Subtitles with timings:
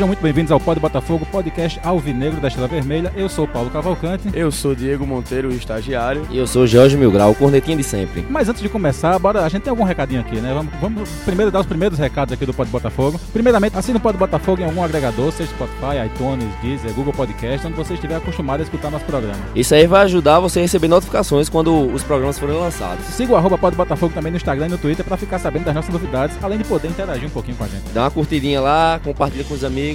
[0.00, 3.12] Sejam muito bem-vindos ao Pod Botafogo, podcast Alvinegro da Estrela Vermelha.
[3.14, 4.30] Eu sou o Paulo Cavalcante.
[4.32, 6.26] Eu sou Diego Monteiro, o estagiário.
[6.30, 8.24] E eu sou Jorge Milgrau, o cornetinho de sempre.
[8.30, 10.54] Mas antes de começar, bora, a gente tem algum recadinho aqui, né?
[10.54, 13.20] Vamos, vamos primeiro dar os primeiros recados aqui do Pod Botafogo.
[13.30, 17.76] Primeiramente, assine o Pod Botafogo em algum agregador, seja Spotify, iTunes, Deezer, Google Podcast, onde
[17.76, 19.36] você estiver acostumado a escutar nosso programa.
[19.54, 23.04] Isso aí vai ajudar você a receber notificações quando os programas forem lançados.
[23.04, 25.74] Siga o arroba Pod Botafogo também no Instagram e no Twitter para ficar sabendo das
[25.74, 27.84] nossas novidades, além de poder interagir um pouquinho com a gente.
[27.92, 29.89] Dá uma curtidinha lá, compartilha com os amigos.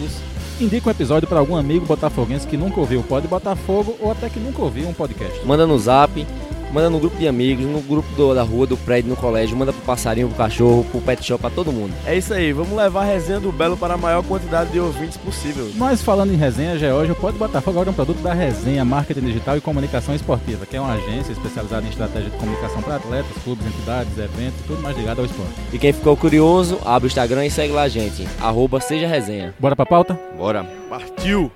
[0.60, 4.30] Indica um episódio para algum amigo botafoguense que nunca ouviu o Pod Botafogo ou até
[4.30, 5.46] que nunca ouviu um podcast.
[5.46, 6.26] Manda no zap,
[6.72, 9.72] manda no grupo de amigos, no grupo do- da rua, do prédio, no colégio, manda
[9.74, 11.94] pro passarinho, pro cachorro, pro pet shop, pra todo mundo.
[12.06, 15.18] É isso aí, vamos levar a resenha do Belo para a maior quantidade de ouvintes
[15.18, 15.70] possível.
[15.76, 18.34] Nós falando em resenha, já é hoje, o Pod Botafogo agora é um produto da
[18.34, 22.82] Resenha Marketing Digital e Comunicação Esportiva, que é uma agência especializada em estratégia de comunicação
[22.82, 25.54] para atletas, clubes, entidades, eventos, tudo mais ligado ao esporte.
[25.74, 28.28] E quem ficou curioso, abre o Instagram e segue lá a gente.
[28.42, 29.54] Arroba Seja Resenha.
[29.60, 30.20] Bora pra pauta?
[30.38, 30.64] Bora.
[30.90, 31.52] Partiu!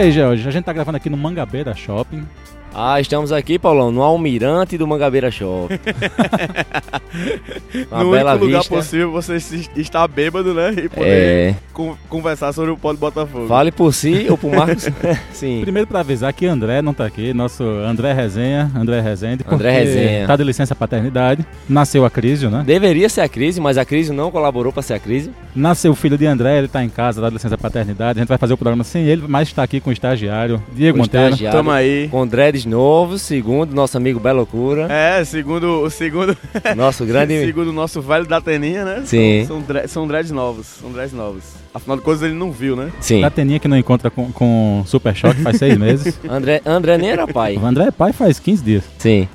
[0.00, 2.26] Aí, George, a gente tá gravando aqui no Mangabeira Shopping.
[2.72, 5.68] Ah, estamos aqui, Paulão, no Almirante do Mangabeira Shop.
[7.90, 8.74] Uma no bela único lugar vista.
[8.76, 9.36] possível você
[9.76, 10.70] estar bêbado, né?
[10.76, 13.48] E poder É, con- conversar sobre o Pod Botafogo.
[13.48, 14.88] fale por si ou por Marcos.
[15.32, 15.60] Sim.
[15.62, 20.26] Primeiro pra avisar que André não tá aqui, nosso André Resenha, André Rezende, André Resenha.
[20.26, 21.44] tá de licença paternidade.
[21.68, 22.62] Nasceu a Crísio, né?
[22.64, 25.30] Deveria ser a crise, mas a crise não colaborou pra ser a crise.
[25.54, 28.18] Nasceu o filho de André, ele tá em casa, tá de licença paternidade.
[28.18, 30.96] A gente vai fazer o programa sem ele, mas está aqui com o estagiário Diego
[30.96, 31.26] O Monteiro.
[31.26, 31.58] estagiário.
[31.58, 32.08] Tamo aí.
[32.08, 32.24] Com
[32.60, 34.86] dreads novos, segundo nosso amigo Belocura.
[34.90, 36.36] É, segundo o segundo,
[36.76, 37.38] Nosso grande.
[37.44, 39.02] segundo o nosso velho da Teninha, né?
[39.04, 39.44] Sim.
[39.46, 41.44] São, são, dre- são dreads novos, são dreads novos.
[41.72, 42.92] Afinal de contas ele não viu, né?
[43.00, 43.24] Sim.
[43.24, 46.18] A Teninha que não encontra com, com Super Choque faz seis meses.
[46.28, 47.56] André, André nem era pai.
[47.56, 48.84] O André é pai faz 15 dias.
[48.98, 49.28] Sim.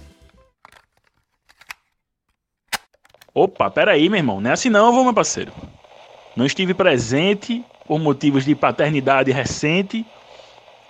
[3.33, 4.39] Opa, peraí, meu irmão.
[4.39, 5.51] Não é assim não, vô, meu parceiro.
[6.35, 10.05] Não estive presente por motivos de paternidade recente,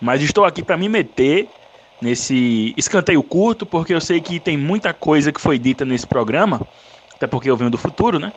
[0.01, 1.47] mas estou aqui para me meter
[2.01, 6.61] nesse escanteio curto, porque eu sei que tem muita coisa que foi dita nesse programa,
[7.13, 8.31] até porque eu venho do futuro, né?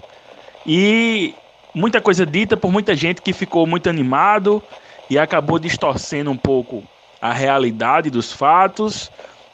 [0.67, 1.35] E
[1.75, 4.63] muita coisa dita por muita gente que ficou muito animado
[5.11, 6.83] e acabou distorcendo um pouco
[7.21, 9.11] a realidade dos fatos.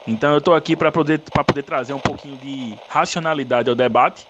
[0.07, 4.27] Então eu estou aqui para poder, poder trazer um pouquinho de racionalidade ao debate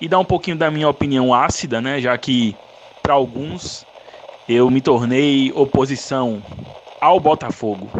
[0.00, 2.00] e dar um pouquinho da minha opinião ácida, né?
[2.00, 2.56] Já que
[3.02, 3.84] para alguns
[4.48, 6.42] eu me tornei oposição
[7.00, 7.90] ao Botafogo.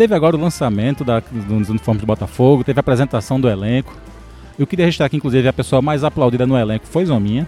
[0.00, 3.94] Teve agora o lançamento da, dos uniformes do Botafogo, teve a apresentação do elenco.
[4.58, 7.46] Eu queria registrar que, inclusive, a pessoa mais aplaudida no elenco foi Zominha.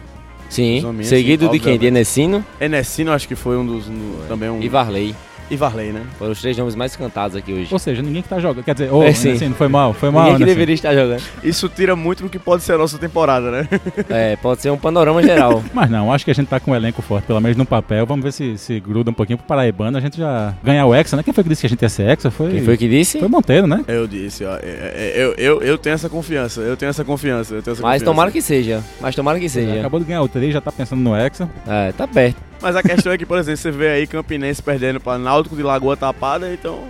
[0.51, 0.79] Sim.
[0.83, 1.79] Zominha, Seguido sim, de quem?
[1.79, 1.87] De.
[1.87, 3.89] Enesino Enesino acho que foi um dos.
[3.89, 4.61] no- também um.
[4.61, 5.15] e Varley.
[5.53, 6.03] E Varley, né?
[6.19, 7.69] Foram os três nomes mais cantados aqui hoje.
[7.71, 8.65] Ou seja, ninguém que tá jogando.
[8.65, 9.33] Quer dizer, ô, É, sim.
[9.33, 11.23] assim, foi mal, foi mal, Ninguém que né, deveria estar jogando.
[11.45, 13.69] Isso tira muito do que pode ser a nossa temporada, né?
[14.09, 15.63] É, pode ser um panorama geral.
[15.75, 18.07] Mas não, acho que a gente tá com um elenco forte, pelo menos no papel.
[18.07, 19.99] Vamos ver se, se gruda um pouquinho pro Paraibano.
[19.99, 21.23] A gente já ganhar o Hexa, né?
[21.23, 22.31] Quem foi que disse que a gente ia ser Hexa?
[22.31, 23.19] Foi, Quem foi que disse?
[23.19, 23.85] foi Monteiro, né?
[23.87, 24.55] Eu disse, ó.
[24.57, 27.83] é- é- Eu, eu, eu tenho essa confiança, eu tenho essa confiança, eu tenho essa
[27.83, 28.05] Mas confiança.
[28.07, 28.83] tomara que seja.
[29.01, 29.79] Mas tomara que seja.
[29.81, 31.47] Acabou de ganhar o 3, já tá pensando no Hexa.
[31.69, 32.37] É, tá perto.
[32.63, 35.65] Mas a questão é que, por exemplo, você vê aí Campinense perdendo pra Náutico de
[35.65, 36.85] Lagoa Tapada, então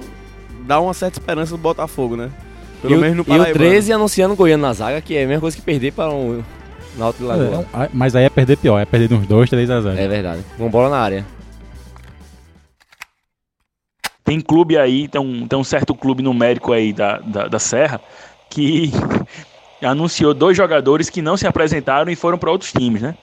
[0.66, 2.30] dá uma certa esperança do Botafogo, né?
[2.82, 3.54] Pelo e, menos no e o Paraibano.
[3.54, 6.42] 13 anunciando Goiano na zaga, que é a mesma coisa que perder para um
[6.98, 7.66] Náutico de Lagoa.
[7.72, 9.98] É, mas aí é perder pior, é perder de uns 2, 3 a 0.
[9.98, 10.44] É verdade.
[10.58, 11.24] Com bola na área.
[14.22, 17.98] Tem clube aí, tem um, tem um certo clube numérico aí da, da, da Serra
[18.50, 18.92] que
[19.82, 23.16] anunciou dois jogadores que não se apresentaram e foram para outros times, né?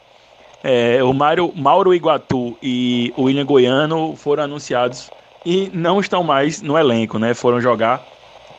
[0.64, 5.09] É, o Mauro, Mauro Iguatu e o William Goiano foram anunciados
[5.46, 7.34] e não estão mais no elenco, né?
[7.34, 8.06] Foram jogar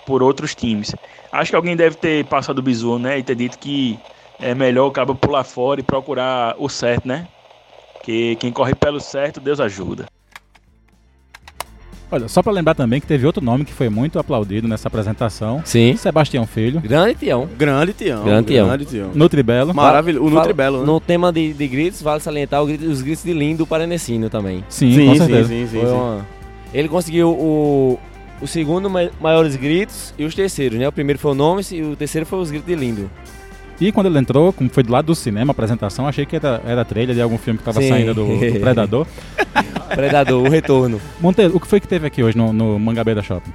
[0.07, 0.95] por outros times.
[1.31, 3.19] Acho que alguém deve ter passado o bizu, né?
[3.19, 3.99] E ter dito que
[4.39, 7.29] é melhor o cabo pular fora e procurar o certo, né?
[8.03, 10.07] Que quem corre pelo certo, Deus ajuda.
[12.13, 15.63] Olha, só pra lembrar também que teve outro nome que foi muito aplaudido nessa apresentação.
[15.65, 15.97] Sim.
[15.97, 17.49] Sebastião Filho, Grande Tião.
[17.57, 18.25] Grande Tião.
[18.25, 18.67] Grande Tião.
[18.67, 19.11] Grande Tião.
[19.15, 19.73] Nutribelo.
[19.75, 20.27] Maravilhoso.
[20.27, 20.87] O Nutribelo, né?
[20.87, 24.65] No tema de, de gritos, vale salientar os gritos de lindo para Enesino também.
[24.69, 25.49] Sim, com certeza.
[25.49, 25.87] sim, sim, sim.
[25.87, 26.27] uma-
[26.75, 27.99] Ele conseguiu o,
[28.43, 30.89] o segundo ma- maiores gritos e os terceiros, né?
[30.89, 33.11] O primeiro foi o nome e o terceiro foi os gritos de lindo.
[33.81, 36.61] E quando ele entrou, como foi do lado do cinema, a apresentação, achei que era,
[36.67, 37.89] era trailer de algum filme que tava Sim.
[37.89, 39.07] saindo do, do Predador.
[39.95, 41.01] Predador, o retorno.
[41.19, 43.53] Monteiro, o que foi que teve aqui hoje no, no Mangabeira Shopping?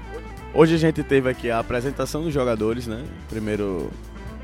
[0.54, 3.04] Hoje a gente teve aqui a apresentação dos jogadores, né?
[3.30, 3.92] Primeiro,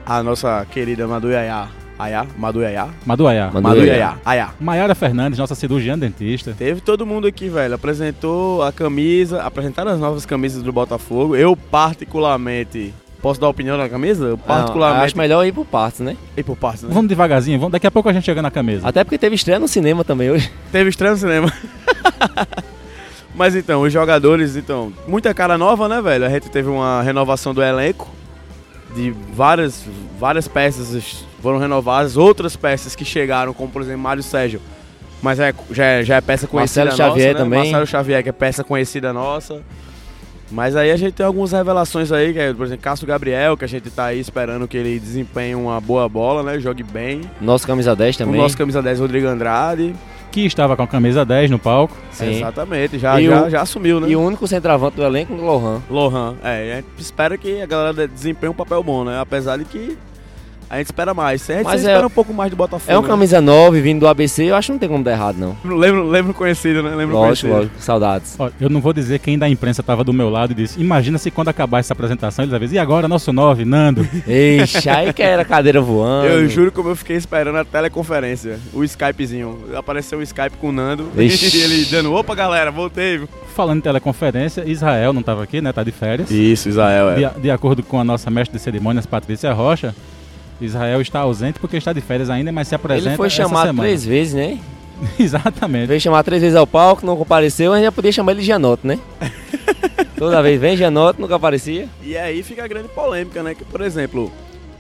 [0.06, 1.70] a nossa querida Madu Yaya
[2.02, 2.90] Ayá, Madu Ayá.
[3.06, 3.52] Madu Ayá.
[3.52, 3.94] Madu Madu Ayá.
[3.94, 4.18] Ayá.
[4.26, 4.50] Ayá.
[4.60, 6.56] Maiara Fernandes, nossa cirurgiã dentista.
[6.58, 7.76] Teve todo mundo aqui, velho.
[7.76, 11.36] Apresentou a camisa, apresentaram as novas camisas do Botafogo.
[11.36, 12.92] Eu, particularmente.
[13.22, 14.26] Posso dar opinião na camisa?
[14.26, 15.06] Eu, Não, particularmente.
[15.06, 16.18] acho melhor ir por partes, né?
[16.36, 16.90] E por partes, né?
[16.92, 18.88] Vamos devagarzinho, vamos, daqui a pouco a gente chega na camisa.
[18.88, 20.52] Até porque teve estreia no cinema também hoje.
[20.72, 21.54] Teve estreia no cinema.
[23.36, 26.26] Mas então, os jogadores, então, muita cara nova, né, velho?
[26.26, 28.10] A gente teve uma renovação do elenco.
[28.94, 29.86] De várias,
[30.20, 32.18] várias peças foram renovadas.
[32.18, 34.60] Outras peças que chegaram, como por exemplo Mário Sérgio.
[35.22, 37.44] Mas é, já, é, já é peça conhecida Marcelo Xavier nossa, né?
[37.46, 37.60] também.
[37.72, 39.62] Marcelo Xavier, que é peça conhecida nossa.
[40.52, 43.64] Mas aí a gente tem algumas revelações aí, que é, por exemplo, Cássio Gabriel, que
[43.66, 46.60] a gente tá aí esperando que ele desempenhe uma boa bola, né?
[46.60, 47.22] Jogue bem.
[47.40, 48.36] Nosso camisa 10 também.
[48.36, 49.96] O nosso camisa 10, Rodrigo Andrade.
[50.32, 51.96] Que estava com a camisa 10 no palco.
[52.12, 52.38] Sim.
[52.38, 54.08] Exatamente, já, E já, o- já assumiu, né?
[54.10, 55.82] E o único centroavante do elenco, o Lohan.
[55.90, 56.36] Lohan.
[56.44, 59.20] É, a gente espera que a galera desempenhe um papel bom, né?
[59.20, 59.98] Apesar de que
[60.72, 61.50] a gente espera mais.
[61.50, 62.90] A gente Mas é- espera um pouco mais do Botafogo.
[62.90, 63.08] É um né?
[63.10, 65.58] camisa 9 vindo do ABC, eu acho que não tem como dar errado, não.
[65.78, 66.96] Lembro, lembro conhecido, né?
[66.96, 67.54] Lembro Lógico, conhecido.
[67.54, 67.76] lógico.
[67.78, 68.36] Saudades.
[68.40, 71.18] Ó, eu não vou dizer quem da imprensa estava do meu lado e disse: Imagina
[71.18, 72.76] se quando acabar essa apresentação eles avisam.
[72.78, 74.08] E agora, nosso 9, Nando?
[74.26, 76.28] Ixi, aí que era cadeira voando.
[76.28, 78.58] Eu juro como eu fiquei esperando a teleconferência.
[78.74, 79.60] O Skypezinho.
[79.76, 81.10] Apareceu o Skype com o Nando.
[81.22, 81.58] Ixi.
[81.58, 83.22] E ele dando, opa galera, voltei.
[83.54, 85.74] Falando em teleconferência, Israel não estava aqui, né?
[85.74, 86.32] Tá de férias.
[86.32, 87.16] Isso, Israel, é.
[87.16, 89.94] De, de acordo com a nossa mestre de cerimônias, Patrícia Rocha,
[90.66, 93.82] Israel está ausente porque está de férias ainda, mas se apresenta Ele foi chamado semana.
[93.82, 94.58] três vezes, né?
[95.20, 95.88] Exatamente.
[95.88, 98.48] Veio chamar três vezes ao palco, não compareceu, a gente já podia chamar ele de
[98.48, 99.00] Janoto, né?
[100.18, 101.88] Toda vez vem Janoto, nunca aparecia.
[102.04, 103.56] E aí fica a grande polêmica, né?
[103.56, 104.32] Que, por exemplo,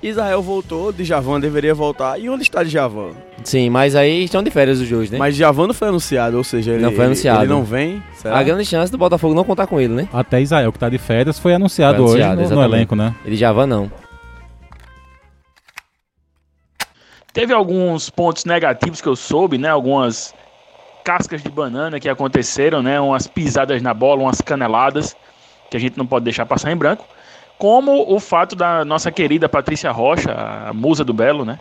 [0.03, 2.19] Israel voltou, Djavan deveria voltar.
[2.19, 3.11] E onde está Djavan?
[3.43, 5.17] Sim, mas aí estão de férias os dois, né?
[5.17, 7.41] Mas Djavan não foi anunciado, ou seja, ele Não foi anunciado.
[7.41, 8.03] Ele não vem?
[8.15, 8.37] Será?
[8.37, 10.07] A grande chance do Botafogo não contar com ele, né?
[10.13, 13.15] Até Israel, que está de férias, foi anunciado, Foi anunciado, hoje no- no, elenco, né?
[13.25, 13.91] Ele já vai não.
[17.33, 19.69] Teve alguns pontos negativos que eu soube, né?
[19.69, 20.33] Algumas
[21.03, 22.99] cascas de banana que aconteceram, né?
[22.99, 25.15] Umas pisadas na bola, umas caneladas
[25.69, 27.05] que a gente não pode deixar passar em branco.
[27.57, 31.59] Como o fato da nossa querida Patrícia Rocha, a musa do Belo, né?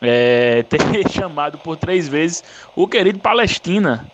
[0.00, 2.42] é, ter chamado por três vezes
[2.74, 4.06] o querido Palestina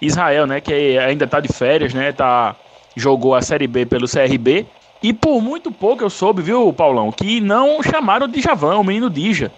[0.00, 0.60] Israel, né?
[0.60, 2.12] Que ainda tá de férias, né?
[2.12, 2.56] Tá,
[2.96, 4.66] jogou a Série B pelo CRB.
[5.02, 9.10] E por muito pouco eu soube, viu, Paulão, que não chamaram de Javan, o menino
[9.10, 9.52] Dija,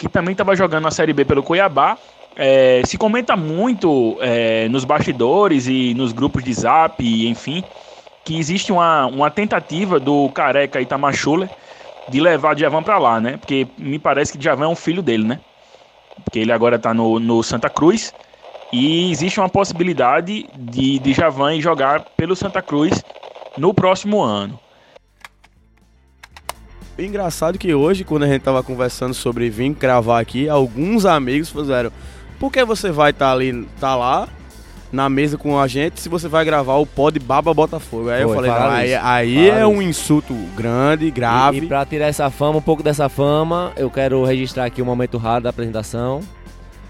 [0.00, 1.98] que também estava jogando a Série B pelo Cuiabá.
[2.34, 7.66] É, se comenta muito é, nos bastidores e nos grupos de zap, enfim,
[8.24, 11.12] que existe uma, uma tentativa do careca Itamar
[12.08, 13.36] de levar Djavan para lá, né?
[13.36, 15.40] Porque me parece que Djavan é um filho dele, né?
[16.24, 18.14] Porque ele agora tá no, no Santa Cruz.
[18.72, 23.04] E existe uma possibilidade de, de Javan jogar pelo Santa Cruz
[23.54, 24.58] no próximo ano.
[27.00, 31.90] Engraçado que hoje, quando a gente tava conversando sobre vir gravar aqui, alguns amigos fizeram.
[32.38, 34.28] Por que você vai estar ali, tá lá,
[34.92, 38.10] na mesa com a gente, se você vai gravar o pod Baba Botafogo?
[38.10, 39.00] Aí eu Foi, falei, falaram não, aí, isso.
[39.02, 41.58] aí é Falaram um insulto grande, grave.
[41.60, 44.86] E, e pra tirar essa fama, um pouco dessa fama, eu quero registrar aqui um
[44.86, 46.20] momento raro da apresentação.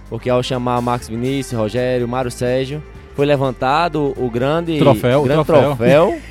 [0.09, 2.83] Porque ao chamar Marcos Vinícius, Rogério, Mário Sérgio,
[3.15, 5.77] foi levantado o grande Troféu, grande troféu.
[5.77, 6.19] troféu,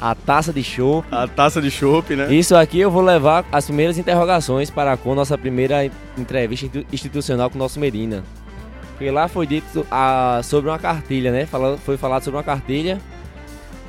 [0.00, 1.04] a taça de show.
[1.10, 2.32] A taça de chopp, né?
[2.32, 5.84] Isso aqui eu vou levar as primeiras interrogações para com nossa primeira
[6.16, 8.22] entrevista institu- institucional com o nosso Medina.
[8.92, 11.46] Porque lá foi dito ah, sobre uma cartilha, né?
[11.84, 12.98] Foi falado sobre uma cartilha.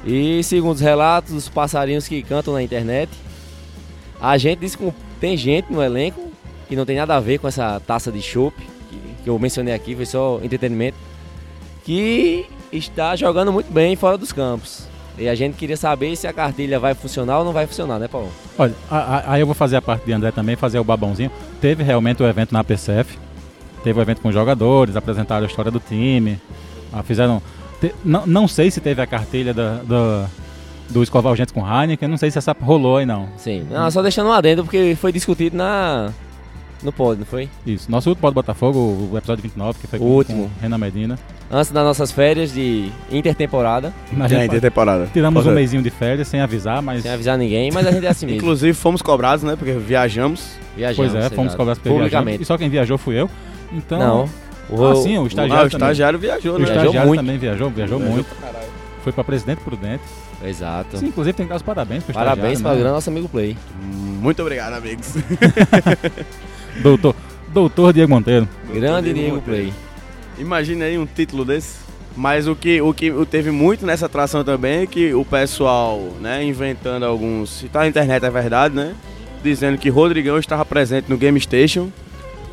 [0.06, 3.12] E segundo os relatos dos passarinhos que cantam na internet,
[4.22, 6.30] a gente disse que tem gente no elenco
[6.68, 8.56] que não tem nada a ver com essa taça de chopp
[8.90, 10.98] que, que eu mencionei aqui, foi só entretenimento,
[11.84, 14.88] que está jogando muito bem fora dos campos.
[15.20, 18.08] E a gente queria saber se a cartilha vai funcionar ou não vai funcionar, né,
[18.08, 18.30] Paulo?
[18.58, 18.74] Olha,
[19.28, 21.30] aí eu vou fazer a parte de André também, fazer o babãozinho.
[21.60, 23.18] Teve realmente o evento na PCF,
[23.84, 26.40] teve o evento com os jogadores, apresentaram a história do time,
[26.94, 27.42] ah, fizeram...
[27.82, 30.26] te- não, não sei se teve a cartilha da, da-
[30.90, 33.28] do escovar gente com Heineken, não sei se essa rolou aí não.
[33.38, 33.68] Sim.
[33.70, 36.12] Não, só deixando um adendo, porque foi discutido na.
[36.82, 37.50] No pod, não foi?
[37.66, 40.44] Isso, nosso último Pode Botafogo, o episódio 29, que foi O com, último.
[40.56, 41.20] com Renan Medina.
[41.52, 45.08] Antes das nossas férias de intertemporada, A Já gente temporada.
[45.12, 47.02] tiramos um Pode- mêsinho de férias sem avisar, mas...
[47.02, 48.38] sem avisar ninguém, mas a gente é assim mesmo.
[48.40, 49.56] Inclusive fomos cobrados, né?
[49.58, 50.52] Porque viajamos.
[50.78, 51.12] Viajamos.
[51.12, 51.82] Pois é, fomos cobrados.
[51.84, 52.44] Publicamente.
[52.44, 53.30] E só quem viajou fui eu.
[53.74, 54.30] Então, Não.
[54.70, 56.56] O, Ah, sim, o Ah, estagiário, o estagiário viajou, também.
[56.56, 56.66] O né?
[56.74, 57.20] Viajou estagiário muito.
[57.22, 58.30] também viajou, viajou Viajou muito.
[59.04, 60.04] Foi pra Presidente Prudente.
[60.46, 60.98] Exato.
[60.98, 63.58] Sim, inclusive tem que dar os parabéns pro Parabéns para o grande nosso amigo Play.
[64.22, 65.14] Muito obrigado, amigos.
[66.82, 67.16] Doutor,
[67.54, 68.48] doutor Diego Monteiro.
[68.74, 69.42] Grande Diego Diego.
[69.42, 69.74] Play.
[70.38, 71.78] Imagina aí um título desse.
[72.16, 76.44] Mas o que, o que teve muito nessa atração também é que o pessoal, né,
[76.44, 77.50] inventando alguns.
[77.60, 78.94] Se tá na internet é verdade, né?
[79.42, 81.90] dizendo que Rodrigão estava presente no Game Station.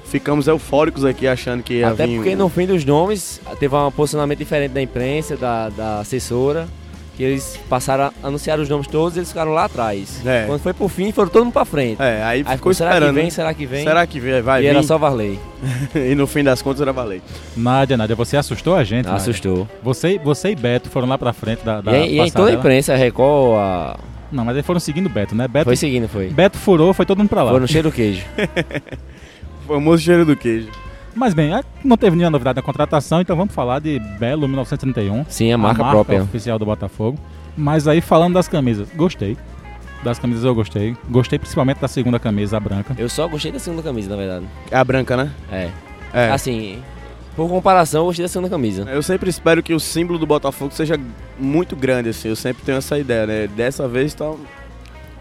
[0.04, 3.74] Ficamos eufóricos aqui achando que ia Até vir porque um- no fim dos nomes teve
[3.74, 6.68] um posicionamento diferente da imprensa, da, da assessora,
[7.16, 10.20] que eles passaram a anunciar os nomes todos e eles ficaram lá atrás.
[10.24, 10.44] É.
[10.46, 12.00] Quando foi pro fim, foram todo mundo pra frente.
[12.00, 13.08] É, aí, Aí ficou ficou, será esperando.
[13.08, 13.30] que vem, né?
[13.30, 13.84] será que vem?
[13.84, 14.68] Será que vai, vai e vir?
[14.68, 15.38] era só Varley.
[15.94, 17.22] e no fim das contas era valer.
[17.56, 19.16] Nádia, Nádia, você assustou a gente, Nádia.
[19.16, 19.66] Assustou.
[19.82, 22.54] Você, você e Beto foram lá pra frente da, da e, e aí toda a
[22.54, 23.98] imprensa, a Record, a...
[24.30, 25.48] Não, mas eles foram seguindo o Beto, né?
[25.48, 26.28] Beto, foi seguindo, foi.
[26.28, 27.52] Beto furou, foi todo mundo pra lá.
[27.52, 28.24] Foi no cheiro do queijo.
[29.68, 30.68] O famoso cheiro do queijo.
[31.16, 31.50] Mas bem,
[31.82, 35.24] não teve nenhuma novidade na contratação, então vamos falar de Belo 1931.
[35.28, 36.22] Sim, a marca própria.
[36.22, 37.18] oficial do Botafogo.
[37.56, 39.34] Mas aí falando das camisas, gostei.
[40.04, 40.94] Das camisas eu gostei.
[41.08, 42.94] Gostei principalmente da segunda camisa, a branca.
[42.98, 44.46] Eu só gostei da segunda camisa, na verdade.
[44.70, 45.32] É a branca, né?
[45.50, 45.70] É.
[46.12, 46.30] É.
[46.30, 46.82] Assim,
[47.34, 48.82] por comparação, eu gostei da segunda camisa.
[48.82, 51.00] Eu sempre espero que o símbolo do Botafogo seja
[51.40, 52.28] muito grande, assim.
[52.28, 53.46] Eu sempre tenho essa ideia, né?
[53.46, 54.30] Dessa vez tá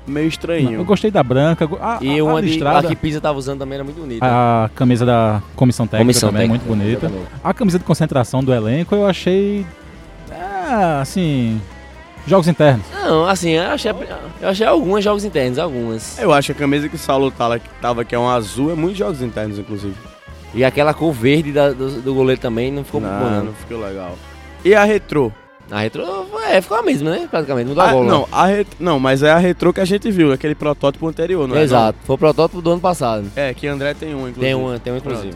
[0.07, 0.71] meio Não, estranho.
[0.73, 1.67] eu gostei da branca.
[1.81, 3.99] A, E a, uma a de, a listrada, que Pisa tava usando também era muito
[3.99, 4.25] bonita.
[4.25, 7.11] a camisa da comissão técnica Comissão também, técnica, muito bonita.
[7.43, 9.65] A camisa de concentração do elenco eu achei.
[10.31, 11.59] É, assim.
[12.27, 12.83] Jogos internos.
[12.91, 13.91] Não, assim, eu achei,
[14.41, 16.17] eu achei algumas jogos internos, algumas.
[16.17, 18.75] Eu acho que a camisa que o Saulo tava, tava que é um azul, é
[18.75, 19.93] muitos jogos internos, inclusive.
[20.51, 23.45] E aquela cor verde da- do, do goleiro também não ficou muito boa, não, não.
[23.45, 24.17] não ficou legal.
[24.63, 25.31] E a retrô?
[25.71, 26.03] A retro,
[26.47, 27.27] é, ficou a mesma, né?
[27.29, 28.05] Praticamente, mudou a Ah, bola.
[28.05, 28.67] não, a ret...
[28.79, 31.63] não, mas é a retrô que a gente viu, aquele protótipo anterior, não é?
[31.63, 33.23] Exato, foi o protótipo do ano passado.
[33.23, 33.31] não?
[33.35, 34.41] É, que André tem um, inclusive.
[34.41, 35.33] Tem uma, tem uma inclusive.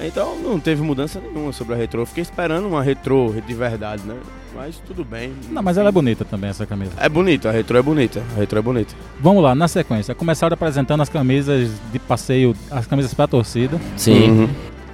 [0.00, 2.02] Então não teve mudança nenhuma sobre a retrô.
[2.02, 4.16] Eu fiquei esperando uma retrô de verdade, né?
[4.54, 5.32] Mas tudo bem.
[5.50, 6.92] Não, mas ela é bonita também, essa camisa.
[6.96, 8.22] É bonita, a retrô é bonita.
[8.36, 8.94] A retrô é bonita.
[9.20, 10.14] Vamos lá, na sequência.
[10.14, 13.80] Começaram apresentando as camisas de passeio, as camisas pra torcida.
[13.96, 14.48] Sim, Uhum.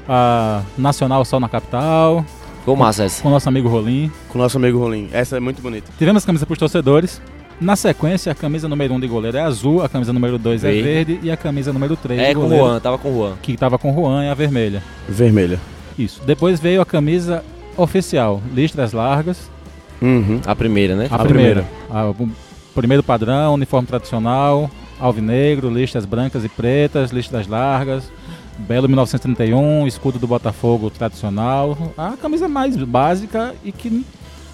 [0.09, 2.25] A Nacional Sol na Capital,
[2.77, 3.23] massa essa.
[3.23, 4.11] com o nosso amigo Rolim.
[4.29, 5.09] Com o nosso amigo Rolim.
[5.13, 5.91] Essa é muito bonita.
[5.99, 7.21] Tivemos camisas pros torcedores.
[7.61, 10.65] Na sequência, a camisa número 1 um de goleiro é azul, a camisa número 2
[10.65, 11.21] é Verde.
[11.23, 13.33] e a camisa número 3 É com o goleiro, Juan, tava com o Juan.
[13.43, 14.83] que tava com o Juan, é a vermelha.
[15.07, 15.61] Vermelha.
[15.99, 16.23] Isso.
[16.25, 17.45] Depois veio a camisa
[17.77, 19.51] oficial, listras largas,
[20.03, 20.41] Uhum.
[20.47, 21.09] A primeira, né?
[21.11, 21.67] a, A primeira.
[21.91, 22.29] A- o
[22.75, 28.11] primeiro padrão, uniforme tradicional, alvinegro, listas brancas e pretas, listas largas,
[28.61, 31.77] Belo 1931, escudo do Botafogo tradicional.
[31.97, 34.05] A camisa mais básica e que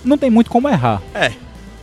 [0.05, 1.03] não tem muito como errar.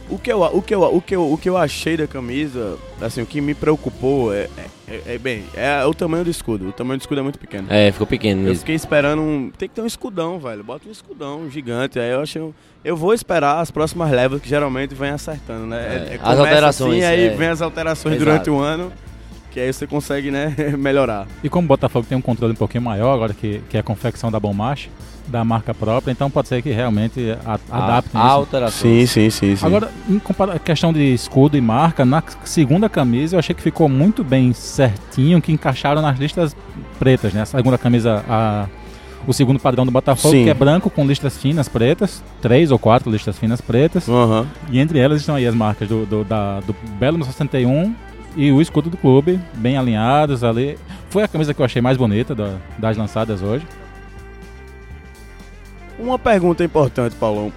[0.09, 2.77] O que, eu, o, que eu, o, que eu, o que eu achei da camisa,
[3.01, 6.67] assim, o que me preocupou é, é, é- é, bem, é o tamanho do escudo.
[6.67, 7.67] O tamanho do escudo é muito pequeno.
[7.69, 8.59] É, ficou pequeno Eu mesmo.
[8.59, 9.49] fiquei esperando um.
[9.57, 10.63] Tem que ter um escudão, velho.
[10.63, 11.97] Bota um escudão gigante.
[11.99, 12.41] Aí eu achei.
[12.41, 12.53] um-
[12.83, 15.77] Eu vou esperar as próximas levas que geralmente vem acertando, né?
[16.11, 17.29] É, as começa alterações, Assim, aí é.
[17.29, 18.29] vem as alterações Exato.
[18.29, 18.91] durante o ano.
[19.53, 21.27] Que aí você consegue, né, melhorar.
[21.43, 23.83] E como o Botafogo tem um controle um pouquinho maior agora que, que é a
[23.83, 24.89] confecção da Bombacha,
[25.27, 28.33] da marca própria, então pode ser que realmente a, adaptem a, isso.
[28.33, 29.09] alterações.
[29.09, 30.19] sim, sim, Agora, em
[30.59, 35.41] questão de escudo e marca, na segunda camisa eu achei que ficou muito bem certinho,
[35.41, 36.53] que encaixaram nas listas
[36.99, 37.43] pretas, né?
[37.43, 38.65] A segunda camisa, a-
[39.25, 40.43] o segundo padrão do Botafogo, Sim.
[40.43, 44.45] que é branco com listras finas pretas, três ou quatro listras finas pretas, Aham.
[44.69, 47.95] e entre elas estão aí as marcas do, do, da- do Belo no 61
[48.35, 50.77] e o escudo do clube, bem alinhados ali.
[51.09, 53.65] Foi a camisa que eu achei mais bonita da- das lançadas hoje.
[55.99, 57.51] Uma pergunta importante, Paulão.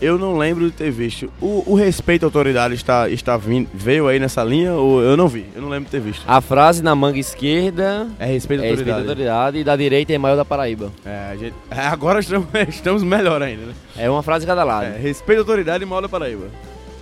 [0.00, 1.28] Eu não lembro de ter visto.
[1.40, 5.26] O, o respeito à autoridade está, está vindo, veio aí nessa linha ou eu não
[5.26, 5.44] vi?
[5.56, 6.22] Eu não lembro de ter visto.
[6.24, 9.08] A frase na manga esquerda É respeito à é respeito à autoridade.
[9.08, 10.92] autoridade e da direita é maior da Paraíba.
[11.04, 13.72] É, a gente, é, agora estamos, estamos melhor ainda, né?
[13.96, 14.84] É uma frase de cada lado.
[14.86, 16.46] É, respeito à autoridade e mal da Paraíba.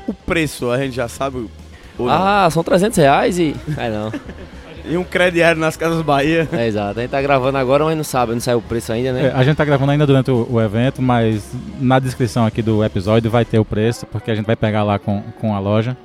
[0.07, 1.50] O preço, a gente já sabe.
[1.99, 2.15] Ou não?
[2.15, 3.55] Ah, são 300 reais e.
[3.76, 4.12] É não.
[4.88, 6.49] E um crediário nas Casas Bahia.
[6.53, 7.00] É exato.
[7.00, 9.33] A gente tá gravando agora, mas não sabe, não saiu o preço ainda, É, né?
[9.35, 11.50] a gente tá gravando ainda durante o, o evento, mas
[11.81, 14.97] na descrição aqui do episódio vai ter o preço, porque a gente vai pegar lá
[14.97, 15.97] com, com a loja.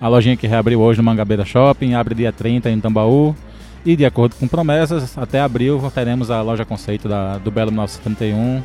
[0.00, 3.34] A lojinha que reabriu hoje no Mangabeira Shopping, abre dia 30 em Tambaú.
[3.84, 8.62] E de acordo com promessas, até abril teremos a loja conceito da, do Belo 971.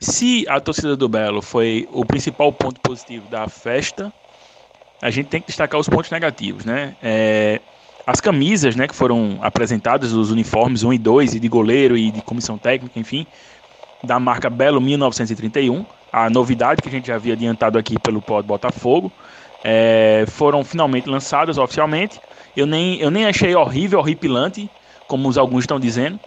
[0.00, 4.12] Se a torcida do Belo foi o principal ponto positivo da festa,
[5.02, 6.96] a gente tem que destacar os pontos negativos, né?
[7.02, 7.60] É,
[8.06, 12.12] as camisas, né, que foram apresentadas, os uniformes 1 e 2, e de goleiro e
[12.12, 13.26] de comissão técnica, enfim,
[14.02, 18.46] da marca Belo 1931, a novidade que a gente já havia adiantado aqui pelo Pod
[18.46, 19.12] Botafogo,
[19.64, 22.20] é, foram finalmente lançadas oficialmente.
[22.56, 24.70] Eu nem, eu nem achei horrível, horripilante,
[25.08, 26.20] como alguns estão dizendo,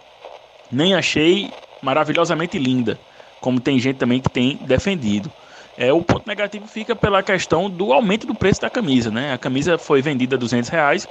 [0.70, 1.50] nem achei
[1.82, 2.98] maravilhosamente linda
[3.42, 5.30] como tem gente também que tem defendido.
[5.76, 9.10] É, o ponto negativo fica pela questão do aumento do preço da camisa.
[9.10, 9.32] Né?
[9.32, 11.08] A camisa foi vendida a 200 reais,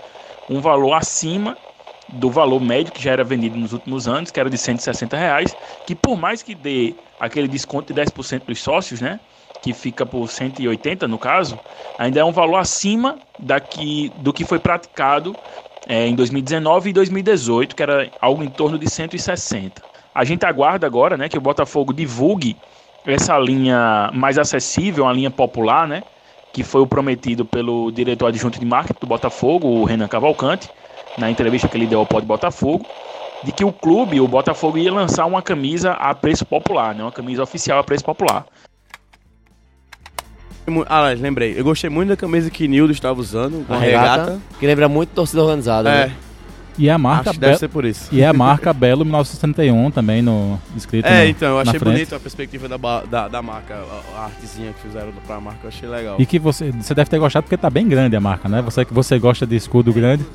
[0.50, 1.58] um valor acima
[2.08, 5.56] do valor médio que já era vendido nos últimos anos, que era de 160 reais,
[5.86, 9.20] que por mais que dê aquele desconto de 10% dos sócios, né?
[9.62, 11.60] Que fica por 180 no caso,
[11.98, 15.38] ainda é um valor acima daqui, do que foi praticado
[15.86, 19.91] é, em 2019 e 2018, que era algo em torno de 160.
[20.14, 22.58] A gente aguarda agora né, que o Botafogo divulgue
[23.06, 26.04] essa linha mais acessível, uma linha popular, né?
[26.54, 30.70] Que foi o prometido pelo diretor adjunto de marketing do Botafogo, o Renan Cavalcante,
[31.18, 32.86] na entrevista que ele deu ao Pod Botafogo,
[33.44, 37.04] de que o clube, o Botafogo, ia lançar uma camisa a preço popular, né?
[37.04, 38.46] Uma camisa oficial a preço popular.
[40.88, 41.58] Ah, lembrei.
[41.58, 44.68] Eu gostei muito da camisa que Nildo estava usando, com a, a regata, regata, Que
[44.68, 46.08] lembra muito torcida organizada, é.
[46.08, 46.16] né?
[46.82, 48.10] E é a marca Acho deve ser por isso.
[48.12, 51.06] E é a marca Belo 1961 também no escrito.
[51.06, 53.76] É, no, então, eu achei bonito a perspectiva da, da, da marca,
[54.18, 56.16] a, artezinha que fizeram pra marca, eu achei legal.
[56.18, 58.64] E que você, você deve ter gostado porque tá bem grande a marca, né?
[58.64, 60.26] Você que você gosta de escudo grande.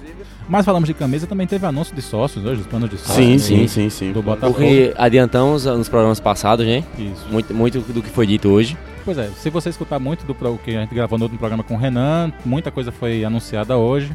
[0.49, 3.17] Mas falamos de camisa, também teve anúncio de sócios hoje, os planos de sócios.
[3.17, 4.13] Sim, sim, sim, sim.
[4.13, 4.53] Do Botafogo.
[4.53, 6.85] Porque adiantamos nos programas passados, né?
[6.97, 7.27] Isso.
[7.29, 8.79] Muito, muito do que foi dito hoje.
[9.05, 11.75] Pois é, se você escutar muito do que a gente gravou no outro programa com
[11.75, 14.13] o Renan, muita coisa foi anunciada hoje.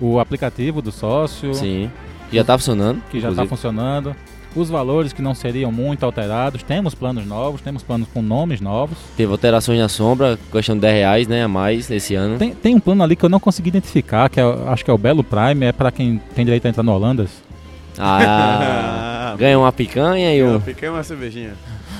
[0.00, 1.54] O aplicativo do sócio.
[1.54, 1.90] Sim.
[2.30, 3.02] Que já está funcionando.
[3.10, 4.14] Que já está funcionando.
[4.56, 6.62] Os valores que não seriam muito alterados.
[6.62, 8.96] Temos planos novos, temos planos com nomes novos.
[9.16, 12.38] Teve alterações na sombra, custando 10 reais né, a mais esse ano.
[12.38, 14.94] Tem, tem um plano ali que eu não consegui identificar, que é, acho que é
[14.94, 17.30] o Belo Prime, é para quem tem direito a entrar no Holandas.
[17.98, 20.50] Ah, ganha uma picanha e um...
[20.50, 21.54] Uma picanha e uma cervejinha.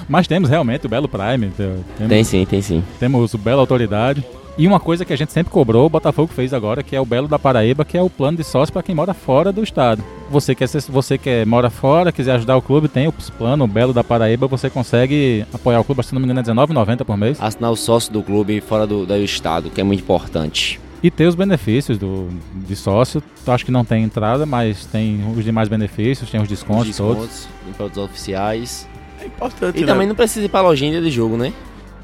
[0.08, 1.50] Mas temos realmente o Belo Prime.
[1.56, 2.84] Temos, tem sim, tem sim.
[3.00, 4.24] Temos o Belo Autoridade.
[4.56, 7.04] E uma coisa que a gente sempre cobrou, o Botafogo fez agora, que é o
[7.04, 10.02] Belo da Paraíba, que é o plano de sócio para quem mora fora do estado.
[10.30, 13.92] Você que, você que mora fora, quiser ajudar o clube, tem o plano o Belo
[13.92, 17.42] da Paraíba, você consegue apoiar o clube, se não me engano, é R$19,90 por mês.
[17.42, 20.78] Assinar o sócio do clube fora do, do estado, que é muito importante.
[21.02, 25.44] E ter os benefícios do, de sócio, acho que não tem entrada, mas tem os
[25.44, 27.48] demais benefícios, tem os descontos, os descontos todos.
[27.76, 28.88] produtos oficiais.
[29.20, 29.86] É importante, E né?
[29.88, 31.52] também não precisa ir para a lojinha de jogo, né?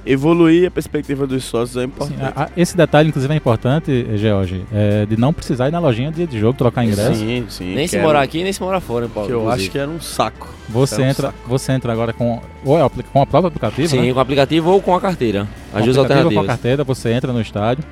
[0.04, 2.18] Evoluir a perspectiva dos sócios é importante.
[2.18, 5.78] Sim, a, a, esse detalhe, inclusive, é importante, George, é, de não precisar ir na
[5.78, 7.14] lojinha de, de jogo trocar ingresso.
[7.14, 7.74] Sim, sim.
[7.74, 9.28] Nem se morar aqui, nem se morar fora, Paulo.
[9.28, 9.62] Que eu inclusive.
[9.62, 10.48] acho que era um saco.
[10.68, 11.48] Você, entra, um saco.
[11.48, 14.12] você entra agora com, ou é com a própria aplicativo, Sim, né?
[14.12, 15.48] com o aplicativo ou com a carteira.
[15.72, 16.34] As duas alternativas.
[16.34, 17.84] com a carteira, você entra no estádio.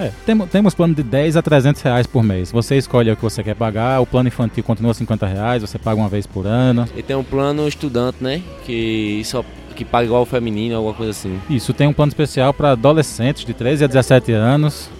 [0.00, 2.50] É, temos, temos plano de 10 a 300 reais por mês.
[2.50, 4.00] Você escolhe o que você quer pagar.
[4.00, 6.88] O plano infantil continua 50 reais, você paga uma vez por ano.
[6.96, 8.40] E tem um plano estudante, né?
[8.64, 11.40] Que só que paga igual o feminino, alguma coisa assim.
[11.48, 14.90] Isso, tem um plano especial para adolescentes de 13 a 17 anos,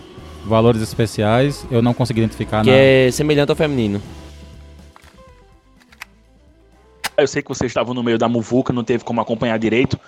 [0.45, 4.01] valores especiais, eu não consegui identificar Que é semelhante ao feminino.
[7.17, 10.01] Eu sei que vocês estavam no meio da muvuca, não teve como acompanhar direito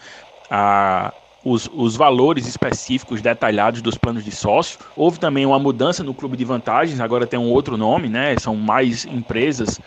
[0.51, 1.13] a,
[1.45, 4.79] os, os valores específicos detalhados dos planos de sócio.
[4.97, 8.35] Houve também uma mudança no clube de vantagens, agora tem um outro nome, né?
[8.39, 9.81] São mais empresas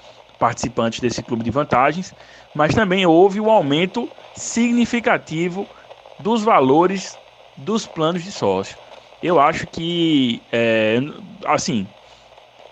[0.45, 2.13] participantes desse clube de vantagens,
[2.53, 5.67] mas também houve um aumento significativo
[6.19, 7.17] dos valores
[7.58, 8.77] dos planos de sócio.
[9.23, 10.99] Eu acho que, é,
[11.47, 11.88] assim,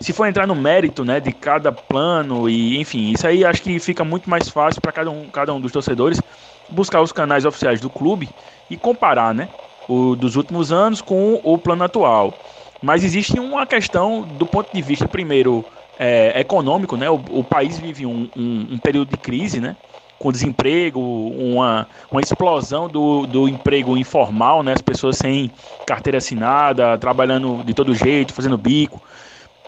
[0.00, 3.80] se for entrar no mérito né, de cada plano e enfim, isso aí acho que
[3.80, 6.22] fica muito mais fácil para cada um, cada um dos torcedores
[6.68, 8.28] buscar os canais oficiais do clube
[8.70, 9.48] e comparar, né,
[9.88, 12.38] o dos últimos anos com o plano atual.
[12.80, 15.66] Mas existe uma questão do ponto de vista primeiro
[15.98, 17.08] é, econômico, né?
[17.10, 19.76] O, o país vive um, um, um período de crise, né?
[20.18, 24.72] com desemprego, uma, uma explosão do, do emprego informal, né?
[24.72, 25.50] As pessoas sem
[25.84, 29.02] carteira assinada, trabalhando de todo jeito, fazendo bico.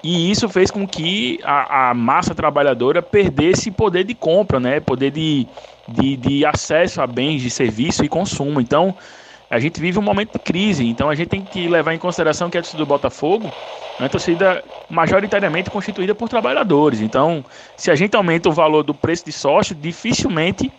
[0.03, 4.81] E isso fez com que a, a massa trabalhadora perdesse poder de compra, né?
[4.81, 5.47] Poder de,
[5.87, 8.61] de, de acesso a bens de serviço e consumo.
[8.61, 8.97] Então,
[9.49, 12.51] a gente vive um momento de crise, então a gente tem que levar em consideração
[12.51, 13.55] que a torcida do Botafogo
[13.99, 17.01] é uma torcida majoritariamente constituída por trabalhadores.
[17.01, 17.45] Então,
[17.77, 20.73] se a gente aumenta o valor do preço de sócio, dificilmente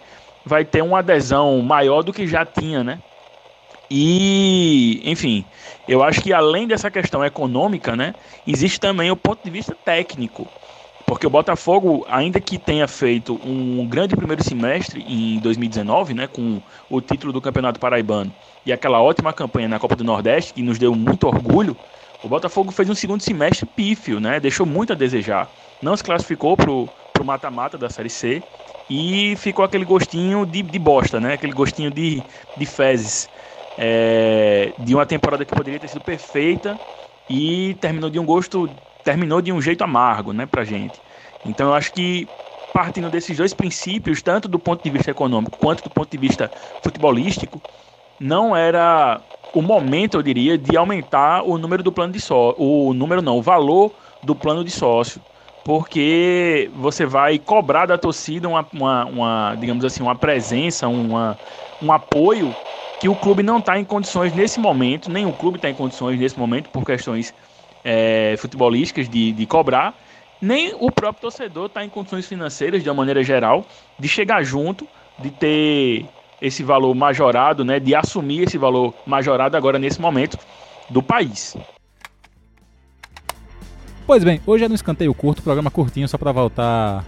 [0.43, 3.01] vai ter uma adesão maior do que já tinha, né?
[3.89, 5.49] E, enfim,
[5.87, 10.51] eu acho que além dessa questão econômica, né, existe também o ponto de vista técnico.
[11.07, 16.61] Porque o Botafogo, ainda que tenha feito um grande primeiro semestre em 2019, né, com
[16.89, 20.77] o título do Campeonato Paraibano e aquela ótima campanha na Copa do Nordeste, que nos
[20.77, 21.77] deu muito orgulho,
[22.21, 25.49] o Botafogo fez um segundo semestre pífio, né, deixou muito a desejar.
[25.81, 26.91] Não se classificou para o
[27.23, 28.43] mata-mata da Série C
[28.89, 33.29] e ficou aquele gostinho de, de bosta, né, aquele gostinho de, de fezes.
[33.77, 36.81] É, de uma temporada que poderia ter sido perfeita
[37.29, 41.01] e terminou de um gosto terminou de um jeito amargo, né, pra gente.
[41.45, 42.29] Então eu acho que
[42.73, 46.51] partindo desses dois princípios, tanto do ponto de vista econômico quanto do ponto de vista
[46.81, 47.63] futebolístico,
[48.19, 52.93] não era o momento, eu diria, de aumentar o número do plano de sócio, o
[52.93, 55.21] número não, o valor do plano de sócio,
[55.63, 61.39] porque você vai cobrar da torcida uma, uma, uma digamos assim, uma presença, uma,
[61.81, 62.57] um apoio
[62.99, 66.19] que o clube não está em condições nesse momento, nem o clube está em condições
[66.19, 67.33] nesse momento por questões
[67.83, 69.93] é, futebolísticas de, de cobrar,
[70.41, 73.65] nem o próprio torcedor está em condições financeiras, de uma maneira geral,
[73.97, 74.87] de chegar junto,
[75.19, 76.05] de ter
[76.41, 80.37] esse valor majorado, né, de assumir esse valor majorado agora nesse momento
[80.89, 81.57] do país.
[84.05, 87.03] Pois bem, hoje é no escanteio curto, programa curtinho só para voltar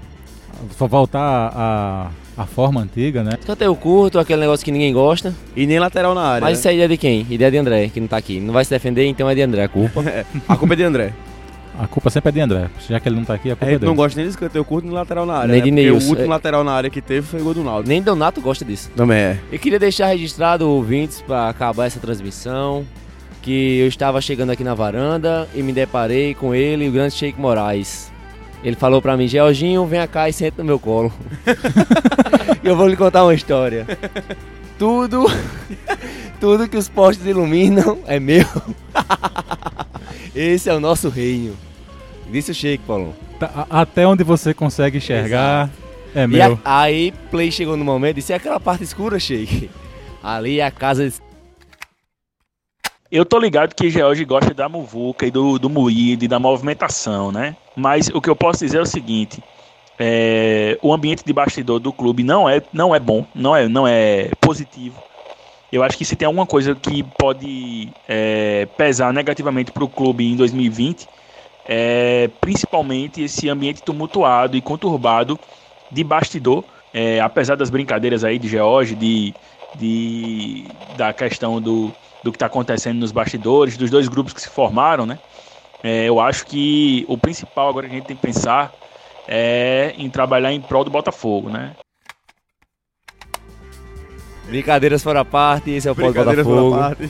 [0.72, 3.32] só voltar a, a forma antiga, né?
[3.38, 5.36] Escanteio curto, aquele negócio que ninguém gosta.
[5.58, 6.42] E nem lateral na área.
[6.42, 6.60] Mas né?
[6.60, 7.28] isso é ideia de quem?
[7.30, 8.40] Ideia de André, que não tá aqui.
[8.40, 10.02] Não vai se defender, então é de André a culpa.
[10.48, 11.14] a culpa é de André.
[11.78, 12.70] A culpa sempre é de André.
[12.88, 13.90] Já que ele não tá aqui, a culpa é gente dele.
[13.90, 15.48] não gosta nem de escanteio curto nem lateral na área.
[15.52, 15.66] Nem né?
[15.66, 16.06] de Neilson.
[16.06, 16.30] o último É.
[16.30, 17.90] lateral na área que teve foi o gol do Naldo.
[17.90, 18.90] Nem Donato gosta disso.
[18.96, 19.40] Também é.
[19.52, 22.86] Eu queria deixar registrado, ouvintes, para acabar essa transmissão,
[23.42, 27.38] que eu estava chegando aqui na varanda e me deparei com ele, o grande Sheik
[27.40, 28.10] Moraes.
[28.64, 31.12] Ele falou pra mim, Georginho, vem cá e senta no meu colo.
[32.62, 33.88] E eu vou lhe contar uma história.
[34.78, 35.26] Tudo,
[36.42, 38.46] tudo que os postes iluminam é meu.
[40.36, 41.56] Esse é o nosso reino.
[42.30, 43.16] Disse o Sheik, Paulo.
[43.40, 45.70] Tá, até onde você consegue enxergar
[46.14, 46.60] é E meu.
[46.66, 49.70] a- aí Play chegou no momento e disse, é aquela parte escura, Sheik.
[50.22, 51.16] Ali é a casa de
[53.10, 57.32] Eu tô ligado que George gosta da muvuca e do, do moído e da movimentação,
[57.32, 57.56] né?
[57.80, 59.42] Mas o que eu posso dizer é o seguinte:
[59.98, 63.88] é, o ambiente de bastidor do clube não é, não é bom, não é, não
[63.88, 65.02] é positivo.
[65.72, 70.26] Eu acho que se tem alguma coisa que pode é, pesar negativamente para o clube
[70.26, 71.08] em 2020,
[71.64, 75.40] é principalmente esse ambiente tumultuado e conturbado
[75.90, 76.66] de bastidor.
[76.92, 79.36] É, apesar das brincadeiras aí de George, de,
[79.74, 84.50] de, da questão do, do que está acontecendo nos bastidores, dos dois grupos que se
[84.50, 85.20] formaram, né?
[85.84, 88.74] É, eu acho que o principal agora que a gente tem que pensar
[89.28, 91.76] é em trabalhar em prol do Botafogo, né?
[94.46, 97.10] Brincadeiras fora a parte, esse é o Brincadeira Botafogo.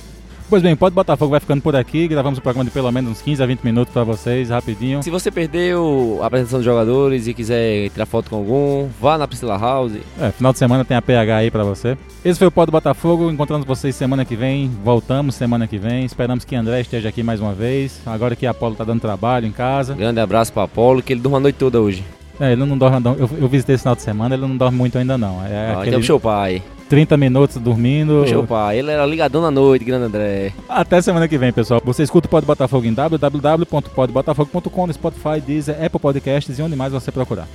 [0.49, 2.07] Pois bem, Pode Botafogo vai ficando por aqui.
[2.07, 5.03] Gravamos o programa de pelo menos uns 15 a 20 minutos pra vocês, rapidinho.
[5.03, 9.27] Se você perdeu a apresentação dos jogadores e quiser tirar foto com algum, vá na
[9.27, 9.93] Priscila House.
[10.19, 11.95] É, final de semana tem a PH aí pra você.
[12.25, 13.29] Esse foi o Pode Botafogo.
[13.29, 14.71] Encontramos vocês semana que vem.
[14.83, 16.03] Voltamos semana que vem.
[16.03, 18.01] Esperamos que André esteja aqui mais uma vez.
[18.03, 19.93] Agora que a Apolo tá dando trabalho em casa.
[19.93, 22.03] Grande abraço para Apolo, que ele dorme a noite toda hoje.
[22.39, 22.99] É, ele não dorme.
[22.99, 23.13] não.
[23.13, 25.45] Eu, eu visitei esse final de semana, ele não dorme muito ainda não.
[25.45, 26.63] É Ah, aquele então puxou o pai.
[26.89, 28.23] 30 minutos dormindo.
[28.23, 28.79] Puxou o pai.
[28.79, 30.51] Ele era ligadão na noite, grande André.
[30.67, 31.79] Até semana que vem, pessoal.
[31.85, 36.91] Você escuta o Pode Botafogo em www.podbotafogo.com, no Spotify, Deezer, Apple Podcasts e onde mais
[36.91, 37.47] você procurar.